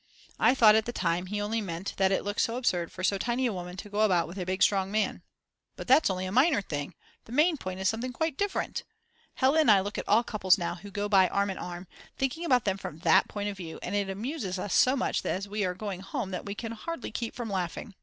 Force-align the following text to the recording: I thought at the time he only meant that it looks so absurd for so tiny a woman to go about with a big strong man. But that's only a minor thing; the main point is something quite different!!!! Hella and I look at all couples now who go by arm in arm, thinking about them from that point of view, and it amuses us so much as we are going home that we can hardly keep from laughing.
I 0.39 0.55
thought 0.55 0.73
at 0.73 0.85
the 0.85 0.91
time 0.91 1.27
he 1.27 1.39
only 1.39 1.61
meant 1.61 1.93
that 1.97 2.11
it 2.11 2.23
looks 2.23 2.41
so 2.41 2.57
absurd 2.57 2.91
for 2.91 3.03
so 3.03 3.19
tiny 3.19 3.45
a 3.45 3.53
woman 3.53 3.77
to 3.77 3.87
go 3.87 4.01
about 4.01 4.27
with 4.27 4.39
a 4.39 4.47
big 4.47 4.63
strong 4.63 4.89
man. 4.91 5.21
But 5.75 5.87
that's 5.87 6.09
only 6.09 6.25
a 6.25 6.31
minor 6.31 6.59
thing; 6.59 6.95
the 7.25 7.31
main 7.31 7.55
point 7.55 7.79
is 7.79 7.89
something 7.89 8.11
quite 8.11 8.35
different!!!! 8.35 8.83
Hella 9.35 9.59
and 9.59 9.69
I 9.69 9.79
look 9.81 9.99
at 9.99 10.07
all 10.09 10.23
couples 10.23 10.57
now 10.57 10.73
who 10.73 10.89
go 10.89 11.07
by 11.07 11.27
arm 11.27 11.51
in 11.51 11.59
arm, 11.59 11.85
thinking 12.17 12.45
about 12.45 12.65
them 12.65 12.79
from 12.79 12.97
that 13.01 13.27
point 13.27 13.49
of 13.49 13.57
view, 13.57 13.77
and 13.83 13.93
it 13.93 14.09
amuses 14.09 14.57
us 14.57 14.73
so 14.73 14.95
much 14.95 15.23
as 15.23 15.47
we 15.47 15.63
are 15.65 15.75
going 15.75 15.99
home 15.99 16.31
that 16.31 16.45
we 16.45 16.55
can 16.55 16.71
hardly 16.71 17.11
keep 17.11 17.35
from 17.35 17.51
laughing. 17.51 17.93